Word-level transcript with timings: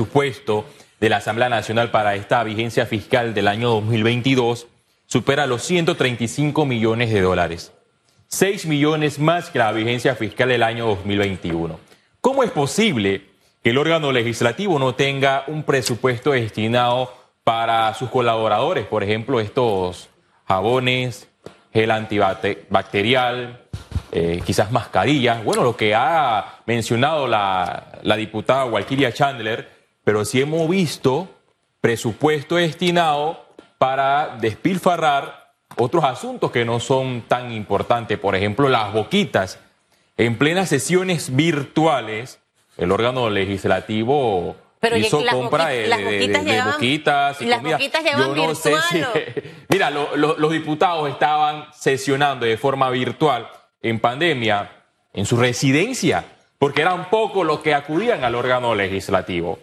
presupuesto 0.00 0.64
de 0.98 1.10
la 1.10 1.18
Asamblea 1.18 1.50
Nacional 1.50 1.90
para 1.90 2.14
esta 2.14 2.42
vigencia 2.42 2.86
fiscal 2.86 3.34
del 3.34 3.48
año 3.48 3.68
2022 3.68 4.66
supera 5.04 5.46
los 5.46 5.62
135 5.62 6.64
millones 6.64 7.12
de 7.12 7.20
dólares. 7.20 7.72
6 8.28 8.64
millones 8.64 9.18
más 9.18 9.50
que 9.50 9.58
la 9.58 9.72
vigencia 9.72 10.14
fiscal 10.14 10.48
del 10.48 10.62
año 10.62 10.86
2021. 10.86 11.78
¿Cómo 12.22 12.42
es 12.44 12.50
posible 12.50 13.26
que 13.62 13.70
el 13.70 13.78
órgano 13.78 14.10
legislativo 14.10 14.78
no 14.78 14.94
tenga 14.94 15.44
un 15.48 15.64
presupuesto 15.64 16.30
destinado 16.30 17.12
para 17.44 17.92
sus 17.92 18.08
colaboradores? 18.08 18.86
Por 18.86 19.02
ejemplo, 19.02 19.38
estos 19.38 20.08
jabones, 20.48 21.28
gel 21.74 21.90
antibacterial, 21.90 23.66
eh, 24.12 24.40
quizás 24.46 24.72
mascarillas. 24.72 25.44
Bueno, 25.44 25.62
lo 25.62 25.76
que 25.76 25.94
ha 25.94 26.60
mencionado 26.64 27.26
la, 27.26 27.98
la 28.02 28.16
diputada 28.16 28.64
Walkiria 28.64 29.12
Chandler, 29.12 29.79
pero 30.04 30.24
sí 30.24 30.40
hemos 30.40 30.68
visto 30.68 31.28
presupuesto 31.80 32.56
destinado 32.56 33.44
para 33.78 34.36
despilfarrar 34.40 35.54
otros 35.76 36.04
asuntos 36.04 36.50
que 36.50 36.64
no 36.64 36.80
son 36.80 37.22
tan 37.22 37.52
importantes. 37.52 38.18
Por 38.18 38.36
ejemplo, 38.36 38.68
las 38.68 38.92
boquitas. 38.92 39.58
En 40.16 40.36
plenas 40.36 40.68
sesiones 40.68 41.34
virtuales, 41.34 42.40
el 42.76 42.92
órgano 42.92 43.30
legislativo 43.30 44.56
hizo 44.96 45.22
compra 45.30 45.68
de, 45.68 45.88
boquitas, 46.64 47.40
y 47.40 47.46
las 47.46 47.62
boquitas 47.62 48.04
llevan 48.04 48.34
Yo 48.34 48.46
no 48.48 48.54
sé 48.54 48.74
si, 48.90 49.02
Mira, 49.68 49.90
los 49.90 50.52
diputados 50.52 51.08
estaban 51.08 51.66
sesionando 51.72 52.46
de 52.46 52.56
forma 52.56 52.90
virtual 52.90 53.48
en 53.82 54.00
pandemia 54.00 54.70
en 55.12 55.26
su 55.26 55.36
residencia, 55.36 56.24
porque 56.58 56.82
eran 56.82 57.10
pocos 57.10 57.46
los 57.46 57.60
que 57.60 57.74
acudían 57.74 58.24
al 58.24 58.34
órgano 58.34 58.74
legislativo. 58.74 59.58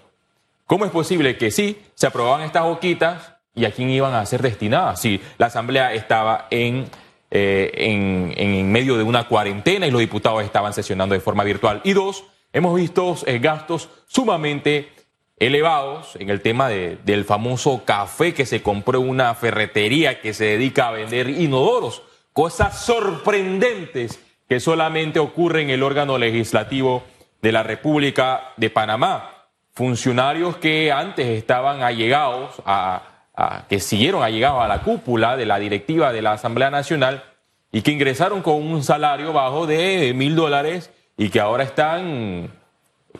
¿Cómo 0.67 0.84
es 0.84 0.91
posible 0.91 1.38
que 1.38 1.49
sí 1.49 1.81
se 1.95 2.07
aprobaban 2.07 2.41
estas 2.41 2.63
boquitas 2.63 3.35
y 3.55 3.63
a 3.63 3.71
quién 3.71 3.89
iban 3.89 4.13
a 4.13 4.25
ser 4.25 4.42
destinadas? 4.42 5.00
Si 5.00 5.22
la 5.38 5.45
Asamblea 5.45 5.94
estaba 5.94 6.47
en, 6.52 6.89
eh, 7.31 7.72
en, 8.36 8.69
medio 8.69 8.97
de 8.97 9.03
una 9.03 9.30
cuarentena 9.30 9.88
y 9.88 9.92
los 9.92 10.02
diputados 10.02 10.44
estaban 10.44 10.73
sesionando 10.73 11.16
de 11.16 11.22
forma 11.22 11.45
virtual. 11.45 11.80
Y 11.86 11.94
dos, 11.94 12.25
hemos 12.52 12.75
visto 12.75 13.16
eh, 13.25 13.39
gastos 13.39 13.88
sumamente 14.08 14.89
elevados 15.38 16.17
en 16.17 16.30
el 16.30 16.42
tema 16.42 16.67
del 16.67 17.23
famoso 17.23 17.86
café 17.86 18.33
que 18.33 18.45
se 18.45 18.61
compró 18.61 18.99
en 18.99 19.08
una 19.08 19.36
ferretería 19.36 20.20
que 20.20 20.33
se 20.33 20.45
dedica 20.45 20.89
a 20.89 20.92
vender 20.92 21.30
inodoros 21.30 22.02
cosas 22.33 22.83
sorprendentes 22.83 24.20
que 24.49 24.59
solamente 24.59 25.20
ocurren 25.20 25.70
en 25.70 25.75
el 25.75 25.83
órgano 25.83 26.17
legislativo 26.17 27.03
de 27.42 27.52
la 27.53 27.64
República 27.64 28.53
de 28.58 28.70
Panamá. 28.70 29.36
Funcionarios 29.78 30.58
que 30.58 30.92
antes 30.92 31.28
estaban 31.28 31.83
allegados, 31.83 32.64
a, 32.66 33.03
que 33.70 33.80
siguieron 33.80 34.23
allegados 34.23 34.64
a 34.64 34.67
la 34.67 34.81
cúpula 34.81 35.38
de 35.38 35.45
la 35.45 35.59
directiva 35.59 36.11
de 36.11 36.23
la 36.23 36.31
Asamblea 36.31 36.72
Nacional 36.72 37.23
y 37.72 37.83
que 37.83 37.92
ingresaron 37.92 38.42
con 38.42 38.55
un 38.55 38.83
salario 38.83 39.33
bajo 39.33 39.67
de 39.67 40.16
mil 40.16 40.36
dólares 40.36 40.92
y 41.16 41.30
que 41.30 41.39
ahora 41.39 41.64
están 41.64 42.50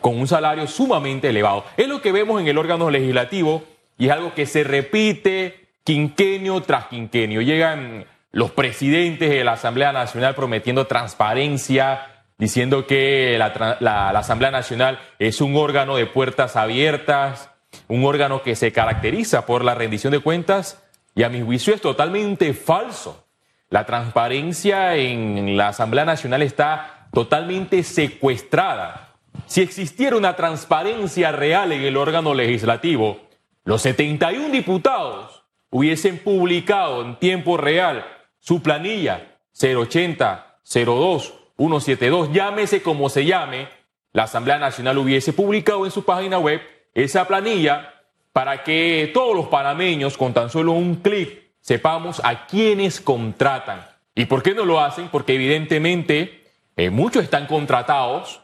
con 0.00 0.18
un 0.18 0.26
salario 0.26 0.66
sumamente 0.66 1.28
elevado. 1.28 1.64
Es 1.76 1.86
lo 1.86 2.02
que 2.02 2.10
vemos 2.10 2.40
en 2.40 2.48
el 2.48 2.58
órgano 2.58 2.90
legislativo 2.90 3.62
y 3.96 4.06
es 4.06 4.10
algo 4.10 4.34
que 4.34 4.44
se 4.44 4.64
repite 4.64 5.68
quinquenio 5.84 6.60
tras 6.62 6.86
quinquenio. 6.86 7.40
Llegan 7.40 8.04
los 8.32 8.50
presidentes 8.50 9.30
de 9.30 9.44
la 9.44 9.52
Asamblea 9.52 9.92
Nacional 9.92 10.34
prometiendo 10.34 10.88
transparencia, 10.88 12.17
diciendo 12.38 12.86
que 12.86 13.36
la, 13.38 14.10
Asamblea 14.10 14.50
Nacional 14.50 15.00
es 15.18 15.40
un 15.40 15.56
órgano 15.56 15.96
de 15.96 16.06
puertas 16.06 16.56
abiertas, 16.56 17.50
un 17.88 18.04
órgano 18.04 18.42
que 18.42 18.54
se 18.54 18.72
caracteriza 18.72 19.44
por 19.44 19.64
la 19.64 19.74
rendición 19.74 20.12
de 20.12 20.20
cuentas 20.20 20.82
y 21.14 21.24
a 21.24 21.28
mi 21.28 21.42
juicio 21.42 21.74
es 21.74 21.80
totalmente 21.80 22.54
falso. 22.54 23.26
La 23.70 23.84
transparencia 23.84 24.96
en 24.96 25.56
la 25.56 25.68
Asamblea 25.68 26.04
Nacional 26.04 26.42
está 26.42 27.08
totalmente 27.12 27.82
secuestrada. 27.82 29.16
Si 29.46 29.60
existiera 29.60 30.16
una 30.16 30.36
transparencia 30.36 31.32
real 31.32 31.72
en 31.72 31.82
el 31.82 31.96
órgano 31.96 32.34
legislativo, 32.34 33.20
los 33.64 33.82
71 33.82 34.48
diputados 34.50 35.44
hubiesen 35.70 36.18
publicado 36.18 37.02
en 37.02 37.16
tiempo 37.16 37.56
real 37.56 38.06
su 38.38 38.62
planilla 38.62 39.38
080 39.52 40.60
02 40.64 41.37
172, 41.58 42.32
llámese 42.32 42.82
como 42.82 43.08
se 43.08 43.24
llame, 43.24 43.68
la 44.12 44.22
Asamblea 44.24 44.58
Nacional 44.58 44.96
hubiese 44.98 45.32
publicado 45.32 45.84
en 45.84 45.90
su 45.90 46.04
página 46.04 46.38
web 46.38 46.62
esa 46.94 47.26
planilla 47.26 47.94
para 48.32 48.62
que 48.62 49.10
todos 49.12 49.34
los 49.34 49.48
panameños 49.48 50.16
con 50.16 50.32
tan 50.32 50.50
solo 50.50 50.72
un 50.72 50.96
clic 50.96 51.50
sepamos 51.60 52.20
a 52.24 52.46
quiénes 52.46 53.00
contratan. 53.00 53.84
¿Y 54.14 54.26
por 54.26 54.42
qué 54.42 54.54
no 54.54 54.64
lo 54.64 54.80
hacen? 54.80 55.08
Porque 55.08 55.34
evidentemente 55.34 56.44
eh, 56.76 56.90
muchos 56.90 57.24
están 57.24 57.46
contratados 57.46 58.40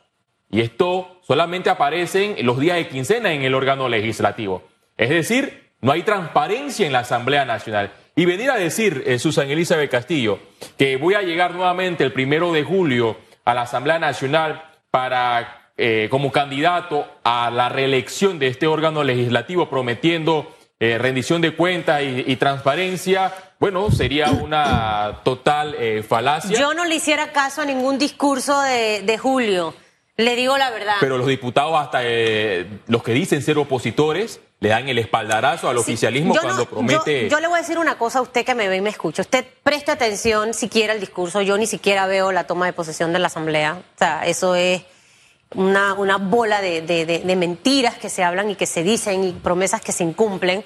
y 0.50 0.60
esto 0.60 1.20
solamente 1.22 1.70
aparece 1.70 2.38
en 2.38 2.46
los 2.46 2.58
días 2.58 2.76
de 2.76 2.88
quincena 2.88 3.32
en 3.32 3.42
el 3.42 3.54
órgano 3.54 3.88
legislativo. 3.88 4.64
Es 4.96 5.08
decir, 5.08 5.70
no 5.81 5.92
hay 5.92 6.02
transparencia 6.02 6.86
en 6.86 6.92
la 6.92 7.00
Asamblea 7.00 7.44
Nacional. 7.44 7.92
Y 8.16 8.26
venir 8.26 8.50
a 8.50 8.56
decir, 8.56 9.02
eh, 9.06 9.19
Susan 9.19 9.50
Elizabeth 9.50 9.91
Castillo, 9.91 10.38
que 10.78 10.97
voy 10.97 11.14
a 11.14 11.22
llegar 11.22 11.54
nuevamente 11.54 12.04
el 12.04 12.12
primero 12.12 12.52
de 12.52 12.62
julio 12.62 13.16
a 13.44 13.54
la 13.54 13.62
Asamblea 13.62 13.98
Nacional 13.98 14.62
para, 14.92 15.72
eh, 15.76 16.06
como 16.10 16.30
candidato 16.30 17.08
a 17.25 17.50
la 17.50 17.69
reelección 17.69 18.38
de 18.38 18.47
este 18.47 18.69
órgano 18.69 19.02
legislativo, 19.02 19.69
prometiendo 19.69 20.54
eh, 20.78 20.97
rendición 20.98 21.41
de 21.41 21.56
cuentas 21.56 22.02
y, 22.04 22.36
transparencia, 22.36 23.32
bueno, 23.58 23.91
sería 23.91 24.31
una 24.31 25.20
total 25.25 25.76
falacia. 26.06 26.56
Yo 26.56 26.75
no 26.75 26.84
le 26.84 26.96
hiciera 26.96 27.32
caso 27.32 27.62
a 27.62 27.64
ningún 27.64 27.98
discurso 27.98 28.60
de, 28.60 29.02
de 29.02 29.19
Julio. 29.19 29.75
Le 30.16 30.36
digo 30.36 30.56
la 30.56 30.70
verdad. 30.70 30.96
Pero 31.00 31.19
los 31.19 31.26
diputados, 31.26 31.76
hasta 31.76 32.02
los 32.86 33.02
que 33.02 33.12
dicen 33.12 33.42
ser 33.42 33.58
opositores, 33.58 34.41
le 34.64 34.70
dan 34.70 34.88
el 34.88 34.98
espaldarazo 34.98 35.69
al 35.69 35.76
oficialismo 35.76 36.34
cuando 36.41 36.64
promete. 36.64 37.28
Yo, 37.28 37.38
le 37.38 37.48
voy 37.48 37.58
a 37.58 37.60
decir 37.60 37.76
una 37.76 37.98
cosa 37.98 38.20
a 38.20 38.22
usted 38.22 38.47
que 38.47 38.54
me 38.54 38.66
ve 38.66 38.76
y 38.76 38.80
me 38.80 38.88
escucha. 38.88 39.20
Usted 39.20 39.44
preste 39.62 39.91
atención 39.91 40.54
siquiera 40.54 40.94
al 40.94 41.00
discurso. 41.00 41.42
Yo 41.42 41.58
ni 41.58 41.66
siquiera 41.66 42.06
veo 42.06 42.32
la 42.32 42.47
toma 42.47 42.64
de 42.64 42.72
posesión 42.72 43.12
de 43.12 43.19
la 43.19 43.26
Asamblea. 43.26 43.75
O 43.75 43.98
sea, 43.98 44.25
eso 44.25 44.54
es 44.54 44.80
una, 45.54 45.92
una 45.92 46.16
bola 46.16 46.62
de, 46.62 46.80
de, 46.80 47.36
mentiras 47.36 47.97
que 47.97 48.08
se 48.08 48.25
hablan 48.25 48.48
y 48.48 48.54
que 48.54 48.64
se 48.64 48.82
dicen 48.82 49.22
y 49.22 49.32
promesas 49.32 49.82
que 49.82 49.92
se 49.92 50.02
incumplen. 50.02 50.64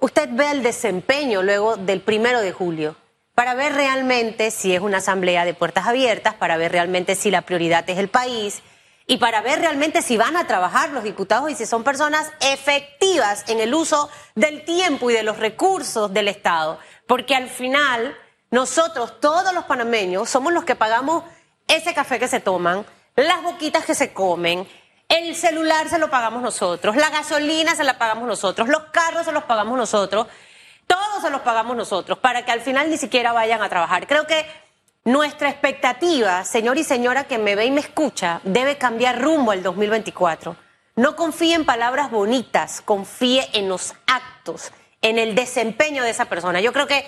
Usted 0.00 0.28
ve 0.32 0.50
el 0.50 0.62
desempeño 0.62 1.42
luego 1.42 1.78
del 1.78 2.02
primero 2.02 2.42
de 2.42 2.52
julio 2.52 2.94
para 3.34 3.54
ver 3.54 3.72
realmente 3.72 4.50
si 4.50 4.74
es 4.74 4.82
una 4.82 4.98
asamblea 4.98 5.46
de 5.46 5.54
puertas 5.54 5.86
abiertas, 5.86 6.34
para 6.34 6.58
ver 6.58 6.72
realmente 6.72 7.14
si 7.14 7.30
la 7.30 7.40
prioridad 7.40 7.88
es 7.88 7.96
el 7.96 8.08
país 8.08 8.62
y 9.10 9.16
para 9.16 9.40
ver 9.40 9.58
realmente 9.58 10.02
si 10.02 10.16
van 10.16 10.36
a 10.36 10.46
trabajar 10.46 10.90
los 10.90 11.02
diputados 11.02 11.50
y 11.50 11.56
si 11.56 11.66
son 11.66 11.82
personas 11.82 12.30
efectivas 12.38 13.42
en 13.48 13.58
el 13.58 13.74
uso 13.74 14.08
del 14.36 14.64
tiempo 14.64 15.10
y 15.10 15.14
de 15.14 15.24
los 15.24 15.36
recursos 15.36 16.14
del 16.14 16.28
Estado. 16.28 16.78
Porque 17.08 17.34
al 17.34 17.48
final, 17.48 18.16
nosotros, 18.52 19.18
todos 19.18 19.52
los 19.52 19.64
panameños, 19.64 20.30
somos 20.30 20.52
los 20.52 20.62
que 20.62 20.76
pagamos 20.76 21.24
ese 21.66 21.92
café 21.92 22.20
que 22.20 22.28
se 22.28 22.38
toman, 22.38 22.86
las 23.16 23.42
boquitas 23.42 23.84
que 23.84 23.96
se 23.96 24.12
comen, 24.12 24.68
el 25.08 25.34
celular 25.34 25.88
se 25.88 25.98
lo 25.98 26.08
pagamos 26.08 26.40
nosotros, 26.40 26.94
la 26.94 27.10
gasolina 27.10 27.74
se 27.74 27.82
la 27.82 27.98
pagamos 27.98 28.28
nosotros, 28.28 28.68
los 28.68 28.82
carros 28.92 29.24
se 29.24 29.32
los 29.32 29.42
pagamos 29.42 29.76
nosotros, 29.76 30.28
todos 30.86 31.20
se 31.20 31.30
los 31.30 31.40
pagamos 31.40 31.76
nosotros, 31.76 32.16
para 32.18 32.44
que 32.44 32.52
al 32.52 32.60
final 32.60 32.88
ni 32.88 32.96
siquiera 32.96 33.32
vayan 33.32 33.60
a 33.60 33.68
trabajar. 33.68 34.06
Creo 34.06 34.28
que 34.28 34.46
nuestra 35.10 35.50
expectativa, 35.50 36.44
señor 36.44 36.78
y 36.78 36.84
señora 36.84 37.24
que 37.24 37.38
me 37.38 37.56
ve 37.56 37.66
y 37.66 37.70
me 37.70 37.80
escucha, 37.80 38.40
debe 38.44 38.78
cambiar 38.78 39.20
rumbo 39.20 39.50
al 39.50 39.62
2024. 39.62 40.56
No 40.96 41.16
confíe 41.16 41.54
en 41.54 41.64
palabras 41.64 42.10
bonitas, 42.10 42.80
confíe 42.80 43.48
en 43.52 43.68
los 43.68 43.94
actos, 44.06 44.72
en 45.02 45.18
el 45.18 45.34
desempeño 45.34 46.04
de 46.04 46.10
esa 46.10 46.26
persona. 46.26 46.60
Yo 46.60 46.72
creo 46.72 46.86
que 46.86 47.04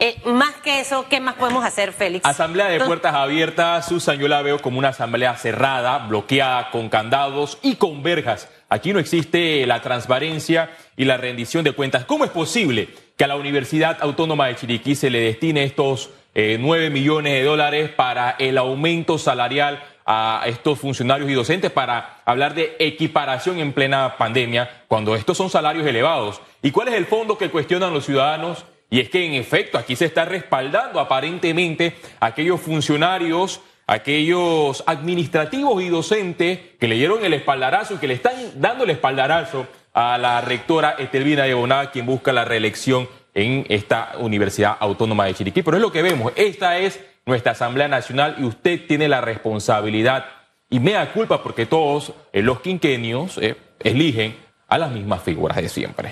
eh, 0.00 0.20
más 0.24 0.54
que 0.56 0.80
eso, 0.80 1.06
¿qué 1.08 1.20
más 1.20 1.34
podemos 1.34 1.64
hacer, 1.64 1.92
Félix? 1.92 2.26
Asamblea 2.26 2.66
de 2.66 2.80
puertas 2.80 3.14
abiertas, 3.14 3.86
Susan, 3.86 4.18
yo 4.18 4.26
la 4.26 4.42
veo 4.42 4.60
como 4.60 4.78
una 4.78 4.88
asamblea 4.88 5.36
cerrada, 5.36 5.98
bloqueada, 5.98 6.70
con 6.70 6.88
candados 6.88 7.58
y 7.62 7.76
con 7.76 8.02
verjas. 8.02 8.48
Aquí 8.68 8.92
no 8.92 8.98
existe 8.98 9.64
la 9.66 9.80
transparencia 9.80 10.70
y 10.96 11.04
la 11.04 11.16
rendición 11.16 11.62
de 11.62 11.72
cuentas. 11.72 12.04
¿Cómo 12.04 12.24
es 12.24 12.32
posible 12.32 12.88
que 13.16 13.22
a 13.22 13.28
la 13.28 13.36
Universidad 13.36 13.98
Autónoma 14.00 14.48
de 14.48 14.56
Chiriquí 14.56 14.96
se 14.96 15.10
le 15.10 15.20
destine 15.20 15.62
estos 15.62 16.10
eh, 16.34 16.58
9 16.60 16.90
millones 16.90 17.32
de 17.32 17.44
dólares 17.44 17.90
para 17.90 18.36
el 18.38 18.58
aumento 18.58 19.18
salarial 19.18 19.82
a 20.06 20.42
estos 20.46 20.78
funcionarios 20.78 21.30
y 21.30 21.34
docentes 21.34 21.70
para 21.70 22.20
hablar 22.24 22.54
de 22.54 22.76
equiparación 22.78 23.58
en 23.58 23.72
plena 23.72 24.16
pandemia, 24.18 24.84
cuando 24.88 25.16
estos 25.16 25.36
son 25.36 25.48
salarios 25.48 25.86
elevados. 25.86 26.40
¿Y 26.62 26.70
cuál 26.72 26.88
es 26.88 26.94
el 26.94 27.06
fondo 27.06 27.38
que 27.38 27.50
cuestionan 27.50 27.94
los 27.94 28.04
ciudadanos? 28.04 28.64
Y 28.90 29.00
es 29.00 29.08
que 29.08 29.24
en 29.24 29.32
efecto 29.34 29.78
aquí 29.78 29.96
se 29.96 30.04
está 30.04 30.24
respaldando 30.24 31.00
aparentemente 31.00 31.94
a 32.20 32.26
aquellos 32.26 32.60
funcionarios, 32.60 33.60
aquellos 33.86 34.84
administrativos 34.86 35.82
y 35.82 35.88
docentes 35.88 36.58
que 36.78 36.88
le 36.88 36.96
dieron 36.96 37.24
el 37.24 37.34
espaldarazo 37.34 37.94
y 37.94 37.98
que 37.98 38.08
le 38.08 38.14
están 38.14 38.34
dando 38.56 38.84
el 38.84 38.90
espaldarazo 38.90 39.66
a 39.94 40.18
la 40.18 40.40
rectora 40.40 40.96
Estelvina 40.98 41.46
Yeboná, 41.46 41.90
quien 41.90 42.06
busca 42.06 42.32
la 42.32 42.44
reelección 42.44 43.08
en 43.34 43.66
esta 43.68 44.12
Universidad 44.18 44.76
Autónoma 44.80 45.26
de 45.26 45.34
Chiriquí. 45.34 45.62
Pero 45.62 45.76
es 45.76 45.82
lo 45.82 45.92
que 45.92 46.02
vemos, 46.02 46.32
esta 46.36 46.78
es 46.78 47.00
nuestra 47.26 47.52
Asamblea 47.52 47.88
Nacional 47.88 48.36
y 48.38 48.44
usted 48.44 48.86
tiene 48.86 49.08
la 49.08 49.20
responsabilidad 49.20 50.26
y 50.70 50.80
me 50.80 50.92
da 50.92 51.12
culpa 51.12 51.42
porque 51.42 51.66
todos 51.66 52.12
los 52.32 52.60
quinquenios 52.60 53.38
eh, 53.38 53.56
eligen 53.80 54.36
a 54.68 54.78
las 54.78 54.90
mismas 54.90 55.22
figuras 55.22 55.56
de 55.56 55.68
siempre. 55.68 56.10